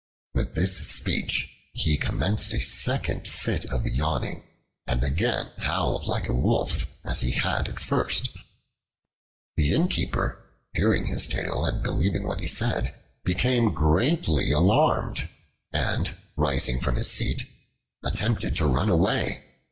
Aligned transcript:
With 0.33 0.55
this 0.55 0.75
speech 0.87 1.47
he 1.73 1.95
commenced 1.95 2.53
a 2.55 2.59
second 2.59 3.27
fit 3.27 3.65
of 3.65 3.85
yawning 3.85 4.41
and 4.87 5.03
again 5.03 5.51
howled 5.59 6.07
like 6.07 6.27
a 6.27 6.33
wolf, 6.33 6.87
as 7.05 7.21
he 7.21 7.29
had 7.29 7.67
at 7.69 7.79
first. 7.79 8.29
The 9.57 9.75
Innkeeper, 9.75 10.43
hearing 10.73 11.05
his 11.05 11.27
tale 11.27 11.65
and 11.65 11.83
believing 11.83 12.23
what 12.23 12.39
he 12.39 12.47
said, 12.47 12.95
became 13.23 13.75
greatly 13.75 14.51
alarmed 14.51 15.29
and, 15.71 16.15
rising 16.35 16.79
from 16.79 16.95
his 16.95 17.11
seat, 17.11 17.45
attempted 18.03 18.55
to 18.55 18.65
run 18.65 18.89
away. 18.89 19.43